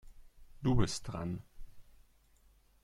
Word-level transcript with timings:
Du 0.63 0.73
bist 0.73 1.07
dran. 1.09 1.43